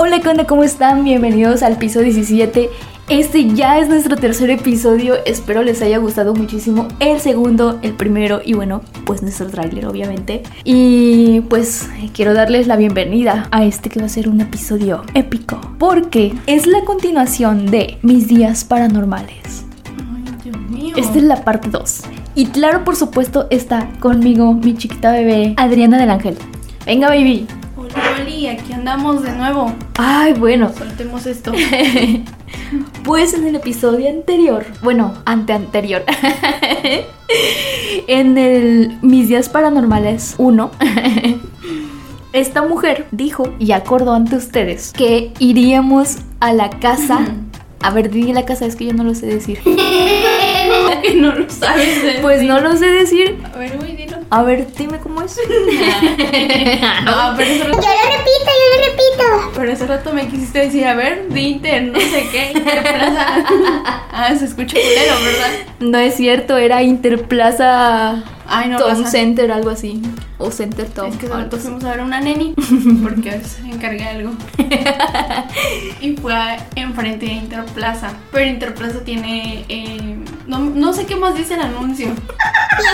[0.00, 0.44] Hola, ¿qué onda?
[0.44, 1.02] ¿Cómo están?
[1.02, 2.70] Bienvenidos al piso 17.
[3.08, 5.16] Este ya es nuestro tercer episodio.
[5.26, 10.44] Espero les haya gustado muchísimo el segundo, el primero y bueno, pues nuestro tráiler obviamente.
[10.62, 15.60] Y pues quiero darles la bienvenida a este que va a ser un episodio épico.
[15.80, 19.64] Porque es la continuación de Mis días paranormales.
[20.14, 20.94] Ay, Dios mío.
[20.96, 22.02] Esta es la parte 2.
[22.36, 26.38] Y claro, por supuesto, está conmigo mi chiquita bebé, Adriana del Ángel.
[26.86, 27.48] Venga, baby.
[27.94, 29.72] Hola, Oli, aquí andamos de nuevo.
[29.98, 30.72] Ay, bueno.
[30.76, 31.52] Soltemos esto.
[33.02, 36.04] Pues en el episodio anterior, bueno, ante anterior,
[38.06, 40.70] en el Mis días paranormales 1,
[42.34, 47.20] esta mujer dijo y acordó ante ustedes que iríamos a la casa.
[47.80, 49.60] A ver, dime la casa, es que yo no lo sé decir.
[49.62, 52.02] que no lo sabes.
[52.02, 52.20] decir.
[52.20, 53.38] Pues no lo sé decir.
[53.54, 53.97] A ver, güey, dilo.
[54.30, 55.38] A ver, dime cómo es.
[55.38, 59.52] No, pero ese, rato, Yo lo repito, yo lo repito.
[59.56, 63.26] pero ese rato me quisiste decir, a ver, di Inter, no sé qué, Interplaza.
[64.12, 65.50] Ah, se escucha culero, ¿verdad?
[65.80, 69.06] No es cierto, era Interplaza Ay, no, Tom.
[69.06, 70.00] Center, algo así.
[70.38, 71.10] O Center Tom.
[71.10, 72.54] Es que nosotros fuimos a ver una neni
[73.02, 74.32] porque se encargué de algo.
[76.00, 76.34] y fue
[76.74, 78.12] enfrente de Interplaza.
[78.32, 79.64] Pero Interplaza tiene.
[79.68, 80.18] eh,
[80.48, 82.08] no, no sé qué más dice el anuncio.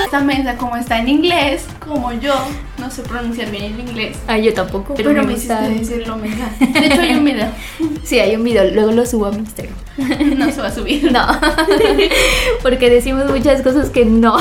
[0.04, 2.34] Esta mesa, como está en inglés, como yo,
[2.78, 4.16] no sé pronunciar bien el inglés.
[4.26, 4.94] Ah, yo tampoco.
[4.94, 6.50] Pero, Pero, me, hiciste decirlo, mensa.
[6.58, 7.48] De hecho, hay un video.
[8.02, 9.74] Sí, hay un video, luego lo subo a mi Instagram.
[10.36, 11.12] No se va a subir.
[11.12, 11.24] No,
[12.62, 14.36] porque decimos muchas cosas que no.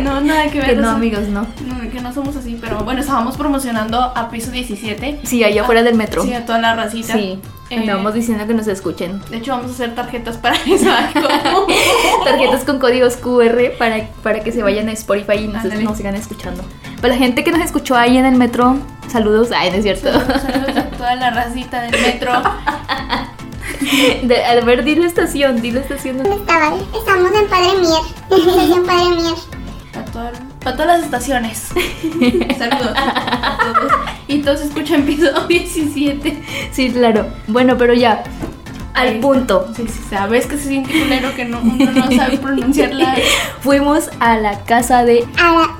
[0.00, 0.76] No, nada que ver.
[0.76, 1.42] Que no, amigos, no.
[1.66, 2.58] no, que no somos así.
[2.60, 5.20] Pero bueno, estábamos promocionando a piso 17.
[5.24, 6.22] Sí, allá afuera del metro.
[6.22, 7.12] Sí, a toda la racita.
[7.14, 9.20] Sí, Eh, andábamos diciendo que nos escuchen.
[9.28, 10.86] De hecho, vamos a hacer tarjetas para eso.
[12.24, 16.14] Tarjetas con códigos QR para, para que se vayan a Spotify y nos, nos sigan
[16.14, 16.62] escuchando.
[17.00, 18.76] Para la gente que nos escuchó ahí en el metro,
[19.08, 19.50] saludos.
[19.56, 20.12] Ay, no es cierto.
[20.12, 22.32] Saludos a toda la racita del metro.
[24.22, 26.18] De- a ver, di la estación, di la estación.
[26.18, 26.74] ¿Dónde estaba?
[26.96, 28.02] Estamos en Padre Mier.
[28.30, 29.34] Estación Padre Mier.
[30.16, 31.68] Para, toda- para todas las estaciones.
[32.58, 33.92] Saludos a todos.
[34.28, 36.42] Y todos escuchan piso 17.
[36.72, 37.26] Sí, claro.
[37.46, 38.24] Bueno, pero ya,
[38.94, 39.68] al Ahí punto.
[39.76, 43.14] Sí, sí, sabes que se siente culero que no, uno no sabe pronunciar la,
[43.60, 45.26] Fuimos a la casa de...
[45.38, 45.70] A la,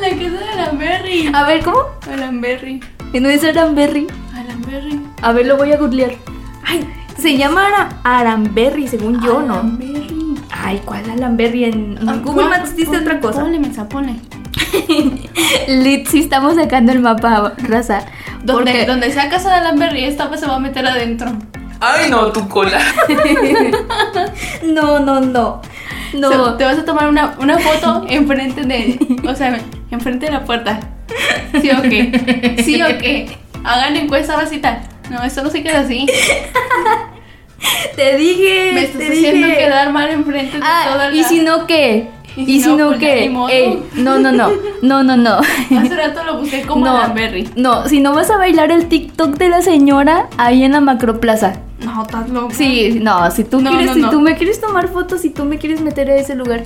[0.00, 1.30] la casa de Alanberry.
[1.34, 1.78] A ver, ¿cómo?
[2.12, 2.80] Alanberry.
[3.14, 4.06] No es Aranberry.
[4.34, 5.00] Alanberry.
[5.22, 6.12] A ver, lo voy a googlear.
[6.64, 6.86] Ay,
[7.18, 9.54] se llama Ara- Aranberry, según yo, ¿no?
[9.54, 9.89] Alanberry.
[10.62, 11.64] Ay, ¿cuál Aranberry?
[11.64, 13.40] En en Ah, Google ponle, Maps dice ponle, otra cosa.
[13.40, 14.14] Ponle, mensa, ponle.
[15.68, 18.04] Lit, sí estamos sacando el mapa, raza.
[18.44, 21.30] Donde, Porque- donde sea casa de Alanberry, esta vez se va a meter adentro.
[21.80, 22.78] Ay, no, tu cola.
[24.62, 25.62] No, no, no.
[26.12, 26.28] No.
[26.28, 28.98] O sea, te vas a tomar una, una foto enfrente de.
[29.28, 29.58] O sea,
[29.90, 30.80] enfrente de la puerta.
[31.60, 32.56] ¿Sí o qué?
[32.64, 33.38] ¿Sí o qué?
[33.64, 34.82] Hagan encuesta racita.
[35.10, 36.06] No, esto no se queda así.
[37.96, 38.70] Te dije.
[38.74, 39.58] Me estás te haciendo dije.
[39.58, 41.14] quedar mal enfrente de Ah, toda la.
[41.16, 42.08] ¿y si no qué?
[42.36, 43.24] ¿Y ¿Y si si no, no pues qué?
[43.50, 44.50] Ey, no, no, no.
[44.82, 45.38] No, no, no.
[45.78, 47.48] Hace rato lo busqué como no, Alanberry.
[47.56, 51.54] no, si no vas a bailar el TikTok de la señora ahí en la macroplaza.
[51.84, 52.50] No, estás loco.
[52.52, 54.10] Sí, no, si tú No, quieres, no, si no.
[54.10, 56.64] tú me quieres tomar fotos, si tú me quieres meter a ese lugar,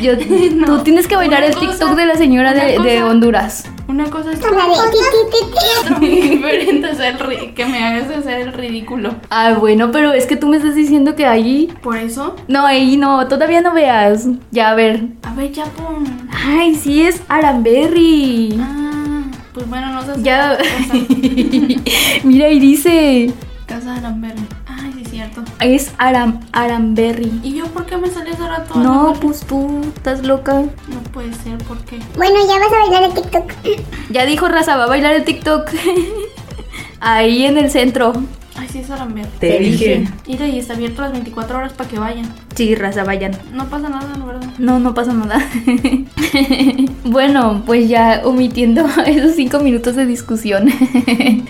[0.00, 0.12] yo,
[0.54, 0.66] No.
[0.66, 3.64] tú tienes que bailar Una el cosa- TikTok de la señora de, Honduras.
[3.88, 4.40] Una cosa es
[5.98, 9.16] muy diferente hacer el ri- que me hagas hacer el ridículo.
[9.28, 12.36] Ah, bueno, pero es que tú me estás diciendo que ahí, Por eso.
[12.48, 14.26] no, ahí no, todavía no veas.
[14.50, 15.04] Ya, a ver.
[15.24, 16.04] A ver, ya pon.
[16.32, 18.56] Ay, sí es Aranberry.
[18.60, 19.22] Ah,
[19.52, 20.12] pues bueno, no sé.
[20.22, 20.56] Ya.
[22.24, 23.32] Mira, y dice,
[23.72, 24.46] Casa de Alanberry.
[24.66, 25.42] Ay, sí, es cierto.
[25.60, 27.40] es Aram, Aranberry.
[27.42, 28.78] ¿Y yo por qué me salió ese rato?
[28.78, 30.60] No, pues tú estás loca.
[30.88, 31.98] No puede ser, ¿por qué?
[32.18, 33.52] Bueno, ya vas a bailar el TikTok.
[34.10, 35.70] Ya dijo Raza, va a bailar el TikTok.
[37.00, 38.12] Ahí en el centro.
[38.56, 39.26] Ay, sí, es Alamber.
[39.40, 40.06] Te dije.
[40.28, 42.26] Mira, y está abierto las 24 horas para que vayan.
[42.54, 43.32] Sí, Raza, vayan.
[43.54, 44.50] No pasa nada, la verdad.
[44.58, 45.40] No, no pasa nada.
[47.04, 50.68] bueno, pues ya omitiendo esos cinco minutos de discusión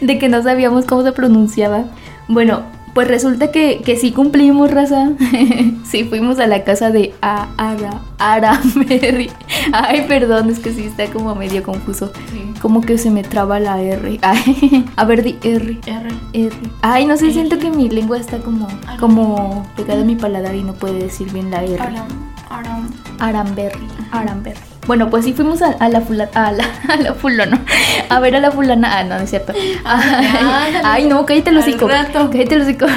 [0.01, 1.87] de que no sabíamos cómo se pronunciaba.
[2.29, 2.63] Bueno,
[2.95, 5.11] pues resulta que, que sí cumplimos, raza.
[5.85, 9.31] sí, fuimos a la casa de A- Ara, Aramerry.
[9.73, 12.13] Ay, perdón, es que sí está como medio confuso.
[12.31, 12.53] Sí.
[12.61, 14.19] Como que se me traba la R.
[14.23, 15.79] Ay, a ver, di R.
[15.87, 16.09] R.
[16.35, 16.57] R.
[16.83, 18.69] Ay, no sé, siento que mi lengua está como,
[19.01, 21.81] como pegada a mi paladar y no puede decir bien la R.
[21.81, 22.07] Aram.
[22.51, 22.91] Aram.
[23.19, 24.61] Aranberry, Aranberry.
[24.87, 27.65] Bueno, pues sí fuimos a, a la fulana, a la, a la fulana,
[28.09, 29.53] a ver a la fulana, ah, no, no es cierto.
[29.85, 30.81] Ándale.
[30.85, 32.87] Ay, no, cállate el hocico, cállate el hocico.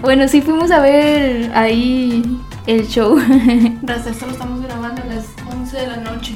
[0.00, 2.22] Bueno, sí fuimos a ver ahí
[2.66, 3.18] el show.
[3.82, 6.34] Raza, esto lo estamos grabando a las 11 de la noche.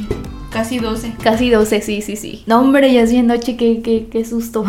[0.51, 1.15] casi 12.
[1.23, 2.43] Casi 12, sí, sí, sí.
[2.47, 4.65] No, hombre, ya es bien noche, qué, qué, qué susto.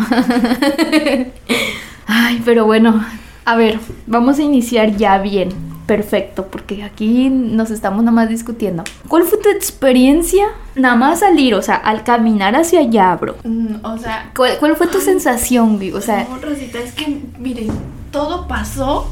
[2.06, 3.04] Ay, pero bueno,
[3.44, 5.48] a ver, vamos a iniciar ya bien.
[5.86, 8.84] Perfecto, porque aquí nos estamos nada más discutiendo.
[9.06, 10.46] ¿Cuál fue tu experiencia?
[10.74, 13.36] Nada más salir, o sea, al caminar hacia allá, bro.
[13.44, 15.94] Mm, o sea, ¿Cuál, cuál fue tu sensación, Vic?
[15.94, 17.68] O sea, no, Rosita, es que, miren,
[18.10, 19.10] todo pasó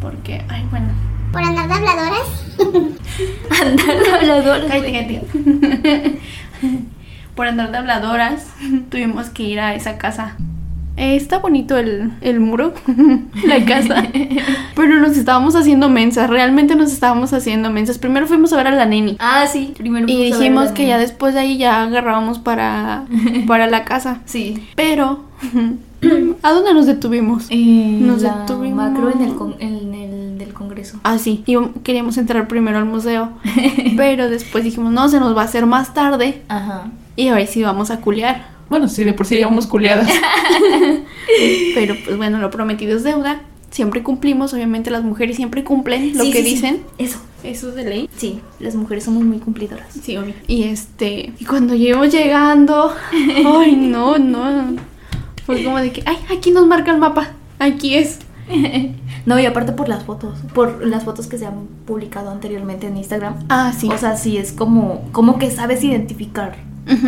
[0.00, 0.88] porque, ay, bueno,
[1.32, 2.28] Por andar de habladoras.
[3.60, 4.66] andar de hablador.
[4.68, 6.20] cállate, cállate.
[7.34, 8.46] Por andar de habladoras,
[8.90, 10.36] tuvimos que ir a esa casa.
[10.96, 12.72] Eh, está bonito el, el muro,
[13.46, 14.04] la casa.
[14.76, 17.98] Pero nos estábamos haciendo mensas, realmente nos estábamos haciendo mensas.
[17.98, 19.16] Primero fuimos a ver a la neni.
[19.18, 22.38] Ah, sí, primero Y a ver dijimos la que ya después de ahí ya agarrábamos
[22.38, 23.04] para,
[23.48, 24.20] para la casa.
[24.24, 24.68] Sí.
[24.76, 25.24] Pero,
[26.42, 27.46] ¿a dónde nos detuvimos?
[27.50, 28.76] Eh, Nos la detuvimos.
[28.90, 31.00] macro en el, con- en el del congreso.
[31.02, 33.30] Ah, sí, íbam- queríamos entrar primero al museo.
[33.96, 36.42] pero después dijimos, no, se nos va a hacer más tarde.
[36.48, 36.84] Ajá.
[37.16, 38.53] Y ahora sí vamos a culear.
[38.68, 40.08] Bueno, sí, de por sí íbamos culiadas.
[41.74, 43.40] Pero pues bueno, lo prometido es deuda.
[43.70, 46.54] Siempre cumplimos, obviamente las mujeres siempre cumplen lo Sí, que sí, sí.
[46.54, 46.82] dicen.
[46.98, 47.18] Eso.
[47.42, 48.08] Eso es de ley.
[48.16, 49.92] Sí, las mujeres somos muy cumplidoras.
[50.02, 50.34] Sí, obvio.
[50.46, 54.76] Y este, y cuando llevo llegando, ay, no, no.
[55.44, 57.32] Fue como de que, ay, aquí nos marca el mapa.
[57.58, 58.18] Aquí es.
[59.26, 62.98] No, y aparte por las fotos, por las fotos que se han publicado anteriormente en
[62.98, 63.36] Instagram.
[63.48, 63.88] Ah, sí.
[63.90, 66.56] O sea, sí es como, como que sabes identificar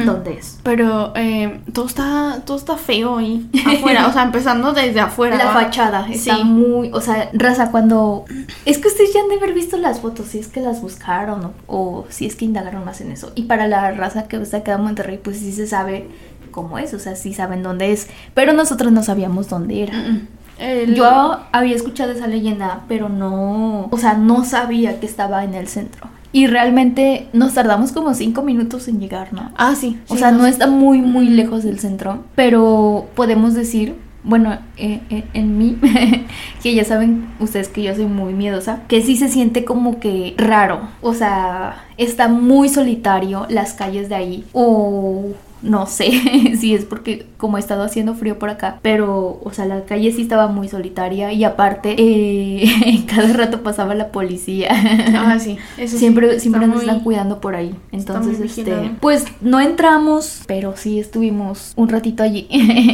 [0.04, 0.58] Dónde es.
[0.62, 5.36] Pero eh, todo está todo está feo ahí afuera, o sea, empezando desde afuera.
[5.36, 5.52] La ¿va?
[5.52, 6.44] fachada está Sí.
[6.44, 8.24] muy, o sea, raza cuando
[8.64, 11.44] es que ustedes ya han de haber visto las fotos, si es que las buscaron
[11.44, 13.32] o, o si es que indagaron más en eso.
[13.34, 16.08] Y para la raza que está acá en Monterrey, pues sí se sabe
[16.50, 19.92] cómo es, o sea, sí saben dónde es, pero nosotros no sabíamos dónde era.
[19.94, 20.28] Mm, mm.
[20.58, 25.52] El- Yo había escuchado esa leyenda, pero no, o sea, no sabía que estaba en
[25.52, 26.08] el centro.
[26.32, 29.50] Y realmente nos tardamos como cinco minutos en llegar, ¿no?
[29.56, 29.98] Ah, sí.
[30.08, 33.96] O sí, sea, no está muy, muy lejos del centro, pero podemos decir,
[34.26, 35.78] bueno, eh, eh, en mí,
[36.62, 40.34] que ya saben ustedes que yo soy muy miedosa, que sí se siente como que
[40.36, 40.88] raro.
[41.00, 44.44] O sea, está muy solitario las calles de ahí.
[44.52, 46.10] O no sé
[46.58, 50.12] si es porque como ha estado haciendo frío por acá, pero, o sea, la calle
[50.12, 54.68] sí estaba muy solitaria y aparte, eh, cada rato pasaba la policía.
[55.16, 55.58] Ah, sí.
[55.78, 57.74] Eso sí, Siempre, está siempre nos muy- están cuidando por ahí.
[57.92, 62.48] Entonces, este, pues no entramos, pero sí estuvimos un ratito allí.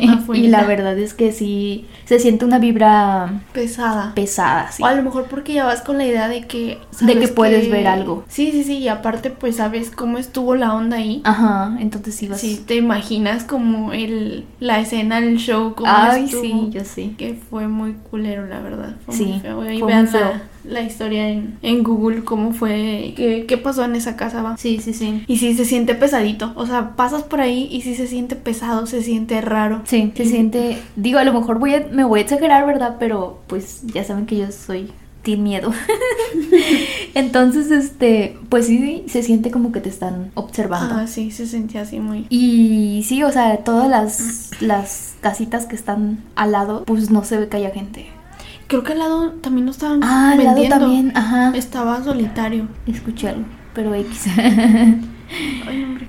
[0.09, 0.43] Afuera.
[0.43, 4.13] y la verdad es que sí se siente una vibra pesada.
[4.15, 4.83] pesada, sí.
[4.83, 6.79] O a lo mejor porque ya vas con la idea de que...
[7.01, 8.25] De que puedes ver algo.
[8.29, 8.79] Sí, sí, sí.
[8.79, 11.21] Y aparte, pues sabes cómo estuvo la onda ahí.
[11.25, 12.41] Ajá, entonces sí vas.
[12.41, 16.43] Sí, te imaginas como el, la escena, el show, cómo Ay, estuvo.
[16.43, 17.15] sí, yo sí.
[17.19, 18.97] Que fue muy culero, la verdad.
[19.07, 19.63] Fue Sí, muy feo.
[19.79, 20.21] Fue vean muy feo.
[20.21, 24.57] la, la historia en, en Google, cómo fue, qué, qué pasó en esa casa, va.
[24.57, 25.25] Sí, sí, sí.
[25.27, 26.53] Y sí se siente pesadito.
[26.57, 29.83] O sea, pasas por ahí y sí se siente pesado, se siente raro.
[29.85, 32.97] Sí, se siente, digo, a lo mejor voy a, me voy a exagerar, ¿verdad?
[32.99, 34.91] Pero pues ya saben que yo soy
[35.25, 35.73] sin miedo.
[37.15, 40.95] Entonces, este, pues sí, se siente como que te están observando.
[40.97, 42.27] Ah, sí, se sentía así muy.
[42.31, 47.39] Y sí, o sea, todas las, las casitas que están al lado, pues no se
[47.39, 48.07] ve que haya gente.
[48.67, 50.79] Creo que al lado también lo estaban Ah, al lado vendiendo.
[50.79, 51.53] también, ajá.
[51.55, 52.69] Estaba solitario.
[52.87, 54.27] Escuché algo, pero X.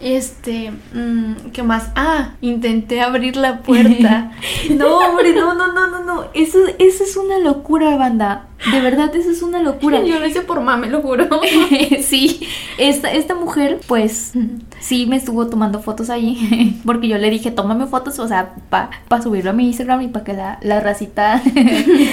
[0.02, 1.92] Este, mm, ¿qué más?
[1.96, 4.32] Ah, intenté abrir la puerta.
[4.78, 6.26] no, hombre, no, no, no, no, no.
[6.34, 8.48] Eso, eso es una locura, banda.
[8.72, 10.02] De verdad, eso es una locura.
[10.06, 11.28] Yo lo hice por mame, lo juro.
[12.02, 14.34] sí, esta, esta mujer, pues,
[14.80, 16.80] sí me estuvo tomando fotos ahí.
[16.86, 20.26] Porque yo le dije, tómame fotos, o sea, para subirlo a mi Instagram y para
[20.26, 21.42] que la, la racita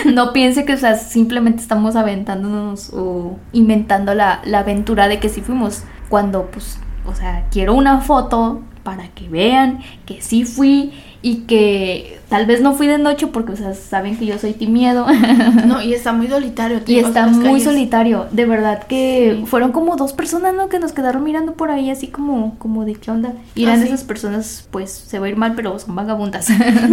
[0.07, 5.29] no piense que, o sea, simplemente estamos aventándonos o inventando la, la aventura de que
[5.29, 5.83] sí fuimos.
[6.09, 10.93] Cuando, pues, o sea, quiero una foto para que vean que sí fui
[11.23, 14.55] y que tal vez no fui de noche porque, o sea, saben que yo soy
[14.55, 15.07] timiedo.
[15.67, 16.81] No, y está muy solitario.
[16.87, 17.65] Y está muy calles.
[17.65, 19.47] solitario, de verdad que Sí.
[19.47, 20.69] fueron como dos personas, ¿no?
[20.69, 23.35] Que nos quedaron mirando por ahí así como, como de qué onda.
[23.55, 23.89] Y eran Ah, sí.
[23.89, 26.49] esas personas, pues se va a ir mal, pero son vagabundas.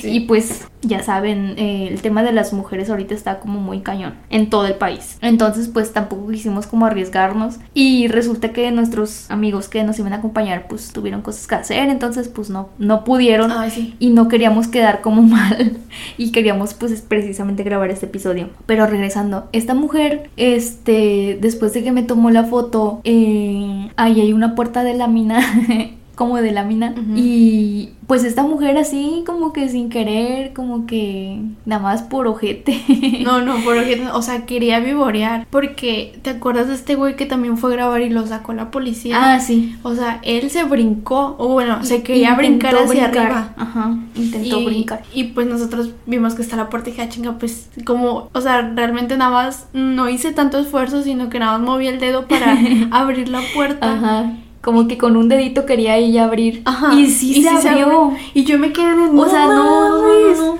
[0.00, 0.08] Sí.
[0.08, 4.14] Y pues ya saben, eh, el tema de las mujeres ahorita está como muy cañón
[4.30, 5.18] en todo el país.
[5.20, 7.56] Entonces pues tampoco quisimos como arriesgarnos.
[7.74, 11.88] Y resulta que nuestros amigos que nos iban a acompañar pues tuvieron cosas que hacer,
[11.88, 13.94] entonces pues no, no pudieron Ay, sí.
[13.98, 15.78] y no queríamos quedar como mal
[16.16, 18.50] y queríamos pues precisamente grabar este episodio.
[18.66, 24.32] Pero regresando, esta mujer, este, después de que me tomó la foto, eh, ahí hay
[24.32, 25.40] una puerta de lámina
[26.16, 26.90] como de lámina.
[26.92, 27.12] Ujú.
[27.14, 32.82] Y pues esta mujer así como que sin querer, como que nada más por ojete.
[33.26, 35.46] No, no, porque, o sea, quería vivorear.
[35.50, 38.70] Porque, ¿te acuerdas de este güey que también fue a grabar y lo sacó la
[38.70, 39.16] policía?
[39.34, 39.76] ah, sí.
[39.82, 43.26] O sea, él se brincó, o bueno, se quería brincar hacia brincar.
[43.26, 43.54] arriba.
[43.56, 45.02] Ajá, intentó y, brincar.
[45.12, 48.40] y pues nosotros vimos que está la puerta y dije, "Ah, chinga, pues como, o
[48.40, 52.26] sea, realmente nada más no hice tanto esfuerzo, sino que nada más moví el dedo
[52.28, 52.56] para
[52.92, 53.92] abrir la puerta.
[53.92, 54.32] Ajá.
[54.66, 56.60] Como que con un dedito quería ella abrir.
[56.64, 56.92] Ajá.
[56.92, 58.10] Y sí se abrió.
[58.34, 59.54] Y yo me quedé de, no O sea, no,
[59.88, 60.58] no, mames, no, no.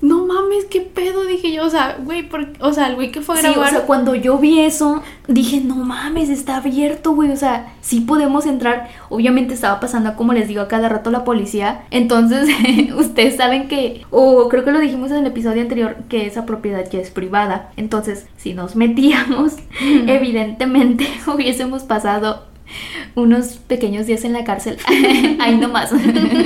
[0.00, 3.20] no mames, qué pedo, dije yo, o sea, güey, por- o sea, el güey que
[3.20, 7.32] fue a Sí, o sea, cuando yo vi eso, dije, no mames, está abierto, güey.
[7.32, 8.88] O sea, sí podemos entrar.
[9.08, 11.82] Obviamente estaba pasando, como les digo, a cada rato la policía.
[11.90, 12.48] Entonces,
[12.96, 16.88] ustedes saben que, o creo que lo dijimos en el episodio anterior, que esa propiedad
[16.88, 17.72] ya es privada.
[17.76, 19.54] Entonces, si nos metíamos,
[20.06, 22.46] evidentemente hubiésemos pasado
[23.14, 24.78] unos pequeños días en la cárcel.
[25.40, 25.90] Ahí nomás.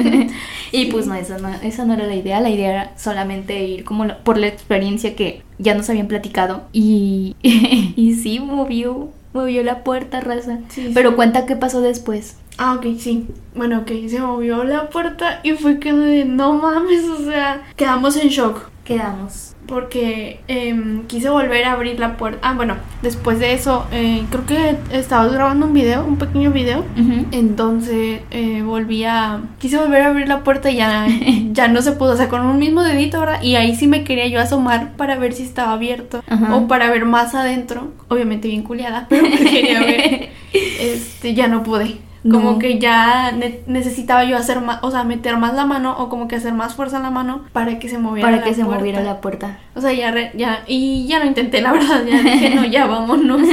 [0.72, 2.40] y pues no, esa no, esa no era la idea.
[2.40, 6.64] La idea era solamente ir como por la experiencia que ya nos habían platicado.
[6.72, 10.58] Y, y sí, movió, movió la puerta, raza.
[10.68, 11.16] Sí, Pero sí.
[11.16, 12.36] cuenta qué pasó después.
[12.58, 13.26] Ah, ok, sí.
[13.54, 15.92] Bueno, ok, se movió la puerta y fue que
[16.24, 18.70] no mames, o sea, quedamos en shock.
[18.84, 19.51] Quedamos.
[19.66, 22.38] Porque em, quise volver a abrir la puerta.
[22.42, 26.84] Ah, bueno, después de eso, eh, creo que estabas grabando un video, un pequeño video.
[27.30, 29.40] Entonces eh, volví a.
[29.58, 31.06] Quise volver a abrir la puerta y ya,
[31.52, 32.12] ya no se pudo.
[32.12, 33.42] O sea, con un mismo dedito, ¿verdad?
[33.42, 36.22] Y ahí sí me quería yo asomar para ver si estaba abierto.
[36.52, 37.92] O para ver más adentro.
[38.08, 40.28] Obviamente bien culiada, pero me quería ver.
[40.52, 41.96] Este, ya no pude.
[42.22, 42.58] Como No.
[42.60, 46.28] que ya ne- necesitaba yo hacer más, o sea, meter más la mano o como
[46.28, 48.62] que hacer más fuerza en la mano para que se moviera Para la que se
[48.62, 49.58] moviera la puerta.
[49.74, 52.86] O sea, ya, re- ya, y ya no intenté, la verdad, ya dije, no, ya
[52.86, 53.40] vámonos.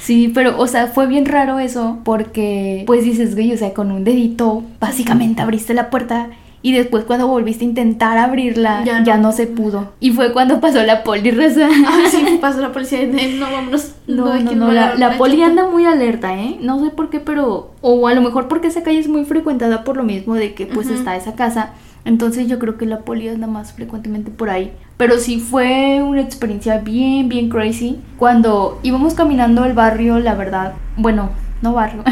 [0.00, 3.92] Sí, pero, o sea, fue bien raro eso porque, pues dices, güey, o sea, con
[3.92, 6.28] un dedito, básicamente abriste la puerta
[6.68, 9.28] y después cuando volviste a intentar abrirla, Ya ya no.
[9.28, 9.92] no, se pudo.
[10.00, 11.66] Y fue cuando pasó la poli, raza.
[11.86, 13.94] Ah, sí, pasó la policía no, vámonos.
[14.06, 16.58] No, no, no, a la, poli anda muy alerta, ¿eh?
[16.60, 17.72] No sé por qué, pero...
[17.80, 20.66] O a lo mejor porque esa calle es muy frecuentada por lo mismo de que
[20.66, 21.72] pues está esa casa.
[22.04, 24.72] Entonces yo creo que la poli anda más frecuentemente por ahí.
[24.98, 27.98] Pero sí fue una experiencia bien, bien crazy.
[28.18, 31.30] Cuando íbamos caminando el barrio, la verdad, bueno,
[31.62, 32.04] no barrio.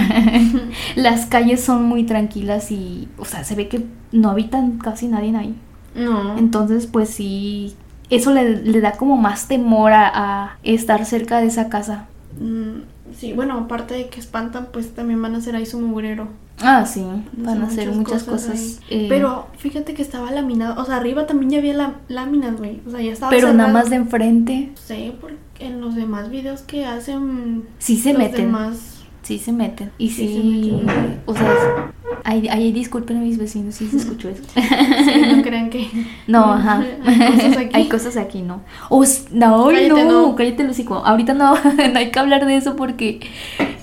[0.97, 3.85] Las calles son muy tranquilas y, o sea, se ve que
[4.17, 5.55] no habitan casi nadie ahí.
[5.95, 6.37] No.
[6.39, 7.75] Entonces, pues sí,
[8.11, 12.07] eso le, le da como más temor a, a estar cerca de esa casa.
[12.41, 12.81] Mm,
[13.17, 16.29] sí, bueno, aparte de que espantan, pues también van a hacer ahí su mugrero.
[16.63, 17.05] Ah, sí,
[17.37, 18.81] van a hacer muchas cosas.
[18.89, 22.81] eh, Pero fíjate que estaba laminado, o sea, arriba también ya había la, láminas, güey.
[22.87, 26.63] O sea, ya estaba pero nada más de enfrente, sé, porque en los demás videos
[26.63, 28.47] que hacen sí se los meten.
[28.47, 28.96] demás
[29.27, 29.91] Sí se meten.
[29.99, 30.43] Y Sí sí, se
[30.87, 31.21] meten.
[31.27, 31.93] o sea,
[32.23, 34.43] ay, ay, disculpen a mis vecinos si se escuchó eso.
[34.55, 35.89] Sí, no crean que.
[36.29, 36.85] No, ajá.
[37.05, 37.71] Hay cosas aquí.
[37.73, 38.61] Hay cosas aquí, no.
[38.89, 40.37] O s- no, Cállate, no, no.
[40.37, 40.95] cállate el hocico.
[41.05, 41.55] Ahorita no,
[41.93, 43.19] no hay que hablar de eso porque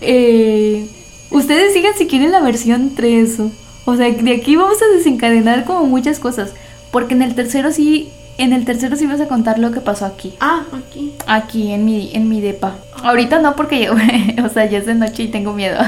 [0.01, 0.87] eh,
[1.31, 3.39] ustedes sigan si quieren la versión 3.
[3.41, 3.51] O,
[3.85, 6.53] o sea, de aquí vamos a desencadenar como muchas cosas.
[6.91, 10.05] Porque en el tercero sí, en el tercero sí vas a contar lo que pasó
[10.05, 10.33] aquí.
[10.39, 11.13] Ah, aquí.
[11.27, 12.75] Aquí en mi, en mi depa.
[13.03, 13.89] Ahorita no porque
[14.43, 15.79] o sea, ya es de noche y tengo miedo.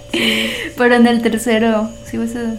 [0.76, 2.54] Pero en el tercero sí vas a,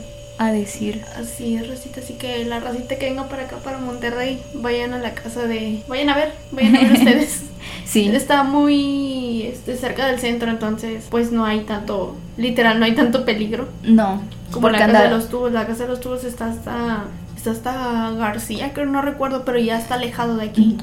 [0.46, 1.04] a decir.
[1.18, 2.00] Así es, Rosita.
[2.00, 5.84] Así que la racita que venga para acá, para Monterrey, vayan a la casa de.
[5.88, 7.42] Vayan a ver, vayan a ver ustedes.
[7.86, 8.08] Sí.
[8.08, 12.16] Está muy este, cerca del centro, entonces, pues no hay tanto.
[12.38, 13.68] Literal, no hay tanto peligro.
[13.84, 14.22] No.
[14.52, 15.52] Como la casa de los tubos.
[15.52, 17.06] La casa de los tubos está hasta.
[17.40, 20.78] Está hasta García, creo, no recuerdo, pero ya está alejado de aquí.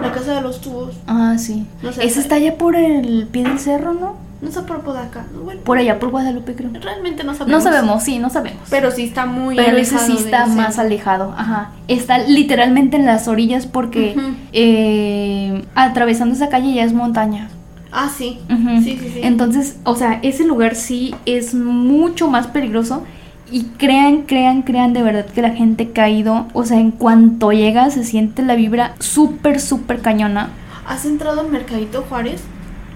[0.00, 0.94] La casa de los tubos.
[1.06, 1.66] Ah, sí.
[1.82, 4.16] No sé, Esa está allá por el pie del cerro, ¿no?
[4.40, 5.26] No está por Podaca.
[5.34, 5.42] ¿no?
[5.42, 6.70] Bueno, Por allá, por Guadalupe, creo.
[6.80, 7.62] realmente no sabemos.
[7.64, 8.62] No sabemos, sí, no sabemos.
[8.70, 10.82] Pero sí está muy Pero ese sí está más centro.
[10.82, 11.72] alejado, ajá.
[11.88, 14.16] Está literalmente en las orillas porque
[14.52, 17.50] eh, atravesando esa calle ya es montaña.
[17.92, 18.40] Ah, sí.
[18.48, 19.20] Sí, sí, sí.
[19.22, 23.04] Entonces, o sea, ese lugar sí es mucho más peligroso.
[23.52, 27.90] Y crean, crean, crean de verdad que la gente ido, o sea, en cuanto llega
[27.90, 30.50] se siente la vibra súper, súper cañona.
[30.86, 32.42] ¿Has entrado al Mercadito Juárez?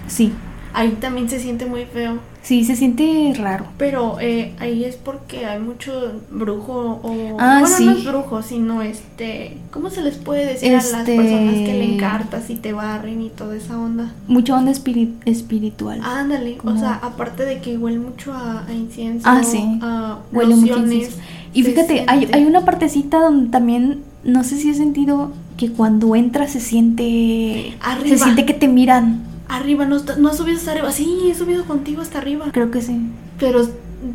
[0.08, 0.32] Sí,
[0.76, 2.18] Ahí también se siente muy feo.
[2.46, 3.66] Sí, se siente raro.
[3.76, 7.36] Pero eh, ahí es porque hay mucho brujo o...
[7.40, 7.84] Ah, bueno, sí.
[7.84, 9.56] no es brujo, sino este...
[9.72, 13.20] ¿Cómo se les puede decir a las Este- personas que le encartas y te barren
[13.20, 14.12] y toda esa onda?
[14.28, 16.00] Mucha onda espiri- espiritual.
[16.04, 19.62] Ándale, o sea, aparte de que huele mucho a, a incienso, Ah, sí.
[19.82, 21.18] a Huele mucho lociones, incienso.
[21.52, 26.14] Y fíjate, hay, hay una partecita donde también, no sé si has sentido que cuando
[26.14, 27.74] entras se siente...
[27.80, 28.16] Arriba.
[28.16, 29.22] Se siente que te miran.
[29.48, 30.90] Arriba, no, has subido hasta arriba.
[30.92, 32.46] Sí, he subido contigo hasta arriba.
[32.52, 33.00] Creo que sí.
[33.38, 33.68] Pero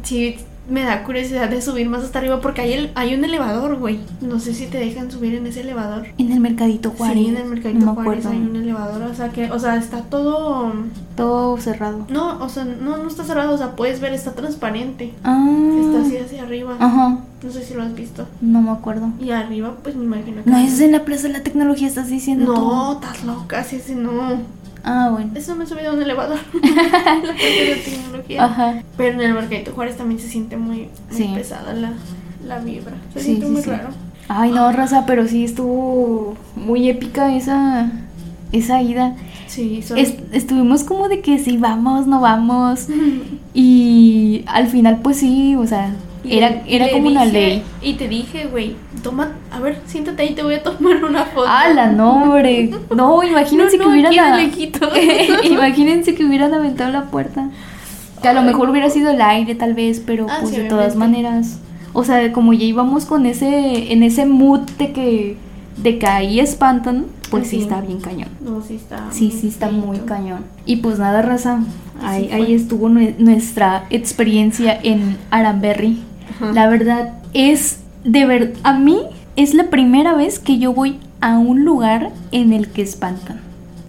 [0.03, 0.37] sí
[0.69, 3.99] me da curiosidad de subir más hasta arriba porque hay, el, hay un elevador, güey.
[4.21, 6.07] No sé si te dejan subir en ese elevador.
[6.17, 7.17] En el Mercadito Juárez.
[7.17, 8.29] Sí, en el Mercadito no Juárez acuerdo.
[8.29, 10.71] hay un elevador, o sea que, o sea, está todo...
[11.15, 12.05] Todo cerrado.
[12.09, 15.13] No, o sea, no, no está cerrado, o sea, puedes ver, está transparente.
[15.23, 15.77] Ah.
[15.79, 16.77] Está así hacia arriba.
[16.79, 17.19] Ajá.
[17.43, 18.27] No sé si lo has visto.
[18.39, 19.11] No me acuerdo.
[19.19, 20.49] Y arriba, pues me imagino que...
[20.49, 22.59] No, es en la Plaza de la Tecnología, estás diciendo tú.
[22.61, 24.37] No, estás loca, sí, sí, no.
[24.83, 25.31] Ah, bueno.
[25.35, 26.39] Eso me he subido a un elevador.
[26.53, 28.43] la parte de tecnología.
[28.45, 28.83] Ajá.
[28.97, 31.31] Pero en el Mercadito Juárez también se siente muy, muy Sí.
[31.35, 31.93] pesada la,
[32.45, 32.93] la vibra.
[33.13, 33.69] Se Sí, siente sí, muy sí.
[33.69, 33.89] raro.
[34.27, 37.91] Ay, no, raza, pero sí estuvo muy épica esa,
[38.51, 39.15] esa ida.
[39.47, 39.97] Sí, son...
[39.97, 42.87] Estuvimos como de que sí, vamos, no vamos.
[43.53, 47.63] Y al final, pues sí, o sea, Y era, era como una dije- ley.
[47.81, 51.47] Y te dije, güey, toma, a ver, siéntate ahí, te voy a tomar una foto.
[51.47, 52.69] ¡Hala, no, hombre!
[52.95, 54.33] No, imagínense No, que no, hubieran.
[54.33, 54.89] aquí de a- lejito.
[55.53, 57.49] imagínense que hubieran aventado la puerta.
[58.21, 58.45] Que a lo Ay.
[58.47, 61.57] mejor hubiera sido el aire, tal vez, pero Ah, pues sí, de todas maneras.
[61.93, 63.91] O sea, como ya íbamos con ese.
[63.91, 65.37] En ese mood de que.
[65.77, 67.61] De que ahí espantan, pues sí, Sí.
[67.63, 68.27] está bien cañón.
[68.41, 69.07] No, sí está.
[69.09, 70.05] Sí, sí está muy feíto.
[70.05, 70.45] cañón.
[70.67, 71.61] Y pues nada, raza.
[72.03, 75.97] Ahí, ahí estuvo nue- nuestra experiencia en Aranberry.
[76.31, 76.51] Ajá.
[76.53, 78.53] La verdad es de ver.
[78.63, 78.99] A mí
[79.35, 83.39] es la primera vez que yo voy a un lugar en el que espantan.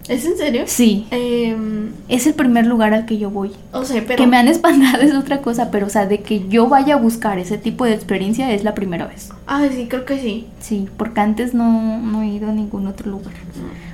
[0.08, 0.64] ¿Es en serio?
[0.66, 3.52] Sí, Em, es el primer lugar al que yo voy.
[3.72, 4.16] o sea, pero.
[4.18, 6.96] Que me han espantado es otra cosa, pero o sea, de que yo vaya a
[6.98, 9.30] buscar ese tipo de experiencia es la primera vez.
[9.46, 10.46] Ah, sí, creo que sí.
[10.60, 13.32] Sí, porque antes no, no he ido a ningún otro lugar.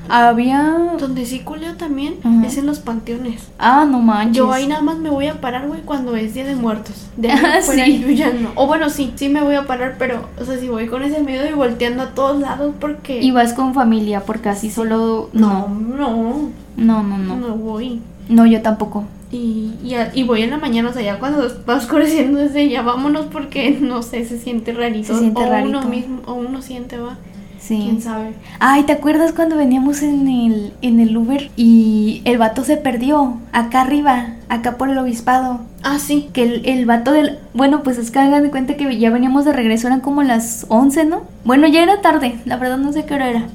[0.09, 0.95] Había...
[0.99, 2.47] Donde sí culeo también Ajá.
[2.47, 3.49] es en los panteones.
[3.59, 4.37] Ah, no manches.
[4.37, 7.07] Yo ahí nada más me voy a parar, güey, cuando es Día de Muertos.
[7.17, 8.01] De ahí Ah, fuera sí.
[8.01, 8.51] yo ya no.
[8.55, 11.21] O bueno, sí, sí me voy a parar, pero, o sea, si voy con ese
[11.23, 13.21] miedo y volteando a todos lados porque...
[13.23, 15.31] Y vas con familia, porque así solo...
[15.33, 17.55] No, No, no, no, no, no, no.
[17.57, 18.01] voy.
[18.29, 19.05] No, yo tampoco.
[19.31, 22.69] Y, y, a- y voy en la mañana, o sea, ya cuando va oscureciendo desde
[22.69, 25.13] ya vámonos porque, no sé, se siente rarito.
[25.13, 25.69] Se siente o rarito.
[25.79, 27.19] uno mismo, o uno siente, va.
[27.59, 27.83] Sí.
[27.85, 28.35] ¿Quién sabe?
[28.61, 33.39] Ay, ¿te acuerdas cuando veníamos en el, en el Uber y el vato se perdió?
[33.53, 35.61] Acá arriba, acá por el obispado.
[35.83, 36.29] Ah, sí.
[36.33, 37.39] Que el, el vato del...
[37.55, 40.67] Bueno, pues es que hagan de cuenta que ya veníamos de regreso, eran como las
[40.69, 41.23] 11, ¿no?
[41.45, 43.47] Bueno, ya era tarde, la verdad no sé qué hora era.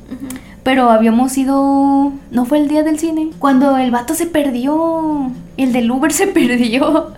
[0.64, 2.14] Pero habíamos ido...
[2.32, 3.30] ¿No fue el día del cine?
[3.40, 5.32] Cuando el vato se perdió.
[5.58, 7.12] El del Uber se perdió.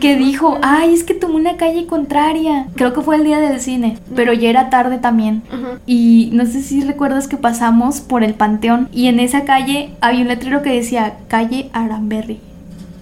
[0.00, 2.68] Que dijo, ay, es que tomó una calle contraria.
[2.74, 3.98] Creo que fue el día del cine.
[4.14, 5.42] Pero ya era tarde también.
[5.86, 8.88] Y no sé si recuerdas que pasamos por el panteón.
[8.92, 12.40] Y en esa calle había un letrero que decía calle Aranberry.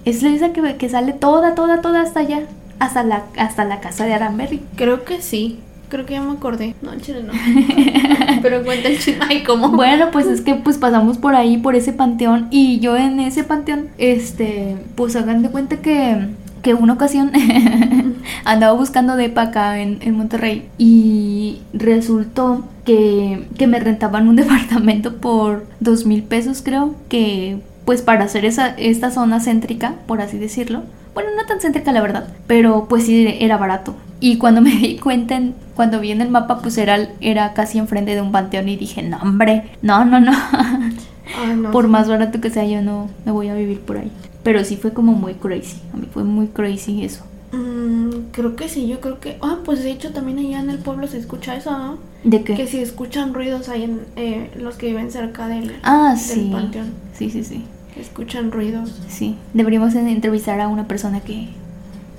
[0.05, 2.41] Es esa que, que sale toda, toda, toda hasta allá.
[2.79, 4.61] Hasta la, hasta la casa de Aranberry.
[4.75, 5.59] Creo que sí.
[5.89, 6.75] Creo que ya me acordé.
[6.81, 7.33] No, en chile no.
[8.41, 9.25] Pero cuenta el chisme.
[9.29, 9.69] Ay, ¿cómo?
[9.69, 13.43] Bueno, pues es que pues pasamos por ahí, por ese panteón, y yo en ese
[13.43, 16.27] panteón, este, pues hagan de cuenta que,
[16.61, 17.31] que una ocasión
[18.45, 25.17] andaba buscando depa acá en, en Monterrey y resultó que, que me rentaban un departamento
[25.17, 30.37] por dos mil pesos creo, que pues para hacer esa, esta zona céntrica, por así
[30.37, 30.83] decirlo,
[31.15, 33.95] bueno, no tan céntrica la verdad, pero pues sí era barato.
[34.19, 37.79] Y cuando me di cuenta, en- cuando vi en el mapa, pues era, era casi
[37.79, 40.31] enfrente de un panteón y dije, no hombre, no, no, no.
[41.41, 41.71] Ay, no.
[41.71, 44.11] por más barato que sea, yo no me voy a vivir por ahí.
[44.43, 45.77] Pero sí fue como muy crazy.
[45.93, 47.23] A mí fue muy crazy eso.
[47.51, 49.37] Mm, creo que sí, yo creo que.
[49.41, 51.97] Ah, pues de hecho también allá en el pueblo se escucha eso, ¿no?
[52.23, 52.53] ¿De qué?
[52.55, 56.49] Que si escuchan ruidos ahí en eh, los que viven cerca del, Ah, del sí.
[56.51, 56.93] panteón.
[57.17, 57.63] Sí, sí, sí.
[57.95, 58.93] Que escuchan ruidos.
[59.07, 59.35] Sí.
[59.53, 61.47] Deberíamos en- entrevistar a una persona que,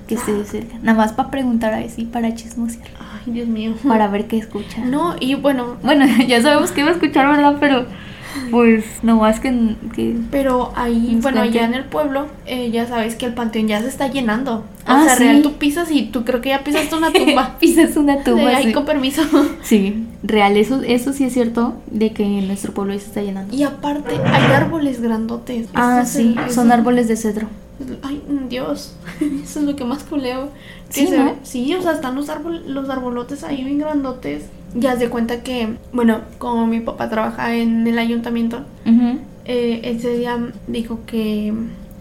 [0.09, 0.77] que esté de cerca.
[0.83, 2.89] Nada más para preguntar a ver si para chismosear.
[2.99, 3.75] Ay, Dios mío.
[3.87, 4.83] Para ver qué escucha.
[4.85, 7.57] No, y bueno, Bueno, ya sabemos que iba a escuchar, ¿verdad?
[7.61, 7.87] Pero
[8.51, 9.51] pues no más que,
[9.95, 11.59] que pero ahí, bueno, cuente.
[11.59, 14.57] allá en el pueblo, eh, ya sabes que el panteón ya se está llenando.
[14.57, 15.25] O Ah, sea, sí.
[15.25, 17.57] real, tú pisas y tú creo que ya pisaste una tumba.
[17.59, 18.49] pisas una tumba.
[18.57, 18.73] ahí sí.
[18.73, 19.23] con permiso.
[19.63, 23.55] Sí, real, eso, eso sí es cierto de que nuestro pueblo se está llenando.
[23.55, 25.69] Y aparte, hay árboles grandotes.
[25.75, 27.49] Ah, es sí, el- son árboles de cedro.
[28.03, 28.95] Ay, Dios.
[29.45, 30.49] Eso es lo que más culeo.
[30.89, 31.09] Sí,
[31.43, 34.45] Sí, o sea, están los, árbol, los arbolotes ahí bien grandotes.
[34.75, 38.61] Ya se cuenta que, bueno, como mi papá trabaja en el ayuntamiento,
[39.45, 41.53] eh, ese día dijo que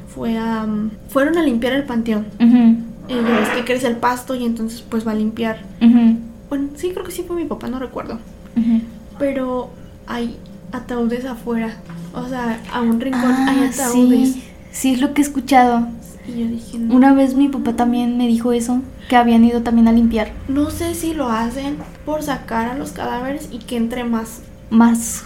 [0.08, 0.66] fue a...
[1.10, 2.26] Fueron a limpiar el panteón.
[2.40, 5.60] Eh, ya ves que crece el pasto y entonces pues va a limpiar.
[6.50, 8.20] Bueno, sí, creo que sí fue mi papá, no recuerdo.
[9.18, 9.70] Pero
[10.08, 10.38] hay
[10.72, 11.78] ataúdes afuera.
[12.14, 14.34] O sea, a un rincón Ah, hay ataúdes.
[14.34, 15.88] sí, sí es lo que he escuchado.
[16.28, 16.96] Y yo dije, no.
[16.96, 20.72] Una vez mi papá también me dijo eso, que habían ido también a limpiar No
[20.72, 24.42] sé si lo hacen por sacar a los cadáveres y que entre más.
[24.72, 25.24] más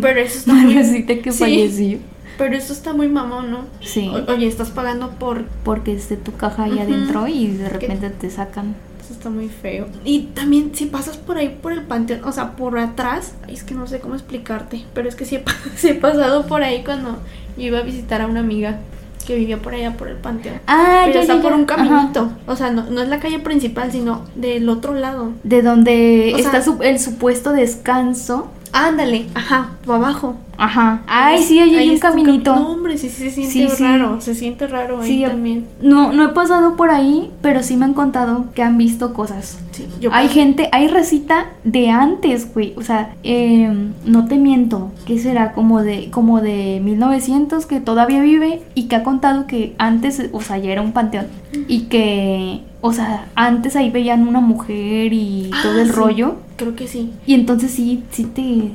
[0.00, 1.04] Pero eso está muy...
[1.04, 1.38] Que Sí.
[1.38, 1.98] falleció.
[2.38, 3.58] Pero eso está muy mamón, ¿no?
[3.80, 4.08] Sí.
[4.08, 5.44] O- oye, estás pagando por...
[5.64, 6.80] Porque esté tu caja ahí Ujú.
[6.82, 8.74] adentro y de repente te sacan.
[9.04, 9.86] Eso está muy feo.
[10.04, 13.74] Y también si pasas por ahí, por el panteón, o sea, por atrás, es que
[13.74, 16.82] no sé cómo explicarte, pero es que sí he, pa- sí he pasado por ahí
[16.84, 17.18] cuando
[17.58, 18.78] yo iba a visitar a una amiga
[19.26, 20.56] que vivía por allá por el panteón.
[20.66, 21.76] Ah, pero ya, está ya, por un Ajá.
[21.76, 22.30] caminito.
[22.46, 25.32] O sea, no, no es la calle principal, sino del otro lado.
[25.44, 28.50] De donde O sea- está su- el supuesto descanso.
[28.72, 30.36] Ándale, ajá, para abajo.
[30.56, 31.02] Ajá.
[31.06, 32.54] Ay, sí, ahí hay un caminito.
[32.54, 33.82] No, hombre, sí, sí se siente Sí, sí.
[33.82, 34.20] raro.
[34.20, 35.66] Se siente raro ahí Sí, también.
[35.82, 39.58] No, no he pasado por ahí, pero sí me han contado que han visto cosas.
[39.72, 42.72] Sí, yo hay gente, hay recita de antes, güey.
[42.76, 43.72] O sea, eh,
[44.04, 44.92] no te miento.
[45.06, 45.52] ¿Qué será?
[45.52, 50.40] Como de, como de 1900 que todavía vive y que ha contado que antes, o
[50.40, 51.26] sea, ya era un panteón.
[51.68, 55.92] Y que, o sea, antes ahí veían una mujer y Ah, todo el sí.
[55.92, 56.36] rollo.
[56.56, 57.10] Creo que sí.
[57.26, 58.70] Y entonces sí, sí te,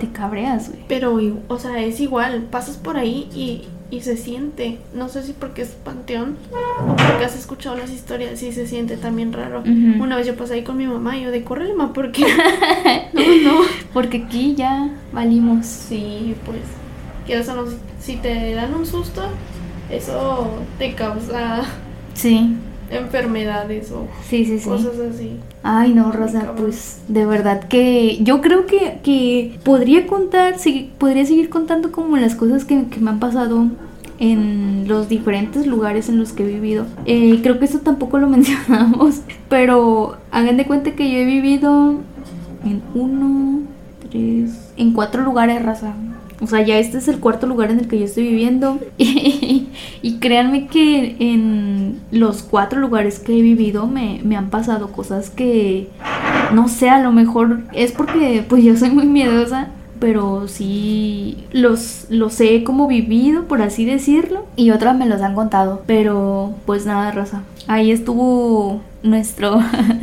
[0.00, 0.80] te cabreas, güey.
[0.88, 1.18] Pero,
[1.48, 2.46] o sea, es igual.
[2.50, 4.78] Pasas por ahí y, y se siente.
[4.94, 6.36] No sé si porque es panteón
[6.80, 9.62] o porque has escuchado las historias y se siente también raro.
[9.64, 12.24] Una vez yo pasé ahí con mi mamá y yo de córrele, ma, ¿por qué?
[13.12, 13.60] no, no.
[13.92, 15.66] Porque aquí ya valimos.
[15.66, 16.60] Sí, pues.
[17.26, 17.64] Que eso no,
[18.00, 19.22] si te dan un susto,
[19.90, 21.62] eso te causa
[22.14, 22.56] Sí,
[22.92, 24.68] enfermedades o sí, sí, sí.
[24.68, 25.36] cosas así.
[25.62, 31.24] Ay, no, Rosa, pues de verdad que yo creo que, que podría contar, segui- podría
[31.24, 33.66] seguir contando como las cosas que, que me han pasado
[34.18, 36.86] en los diferentes lugares en los que he vivido.
[37.06, 41.94] Eh, creo que eso tampoco lo mencionamos, pero hagan de cuenta que yo he vivido
[42.64, 43.60] en uno,
[44.10, 45.94] tres, en cuatro lugares, Raza.
[46.42, 48.78] O sea, ya este es el cuarto lugar en el que yo estoy viviendo.
[50.04, 55.30] Y, créanme que en los cuatro lugares que he vivido me, me han pasado cosas
[55.30, 55.88] que,
[56.52, 59.68] no sé, a lo mejor es porque pues yo soy muy miedosa.
[60.00, 64.44] Pero sí los, los he como vivido, por así decirlo.
[64.56, 65.84] Y otras me los han contado.
[65.86, 67.42] Pero pues nada, Rosa.
[67.68, 69.60] Ahí estuvo nuestro,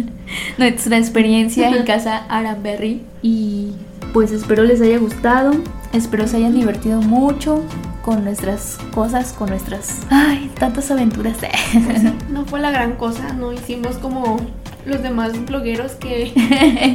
[0.57, 3.01] nuestra experiencia en casa Aranberry.
[3.21, 3.71] Y
[4.13, 5.51] pues espero les haya gustado.
[5.93, 7.63] Espero se hayan divertido mucho
[8.03, 10.01] con nuestras cosas, con nuestras...
[10.09, 11.37] Ay, tantas aventuras.
[12.29, 14.37] No fue la gran cosa, no hicimos como
[14.85, 16.31] los demás blogueros que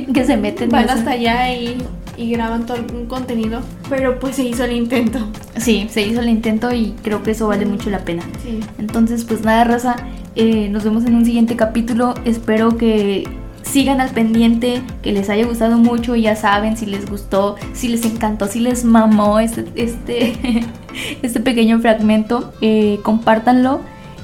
[0.14, 1.76] que se meten van hasta allá y,
[2.16, 3.60] y graban todo un contenido.
[3.90, 5.18] Pero pues se hizo el intento.
[5.56, 8.22] Sí, se hizo el intento y creo que eso vale mucho la pena.
[8.42, 8.60] Sí.
[8.78, 9.96] Entonces, pues nada, raza,
[10.36, 12.14] eh, nos vemos en un siguiente capítulo.
[12.24, 13.24] Espero que
[13.74, 16.14] sigan al pendiente, que les haya gustado mucho.
[16.14, 20.32] Ya saben, si les gustó, si les encantó, si les mamó este, este,
[21.22, 23.80] este pequeño fragmento, eh, compártanlo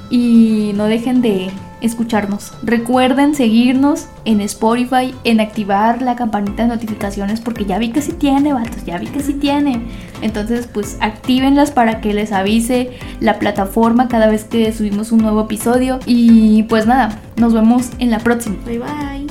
[0.08, 2.52] y no dejen de escucharnos.
[2.62, 8.12] Recuerden seguirnos en Spotify, en activar la campanita de notificaciones porque ya vi que sí
[8.12, 9.82] tiene, vatos, ya vi que sí tiene.
[10.22, 15.40] Entonces, pues actívenlas para que les avise la plataforma cada vez que subimos un nuevo
[15.40, 15.98] episodio.
[16.06, 18.56] Y pues nada, nos vemos en la próxima.
[18.64, 19.29] Bye bye.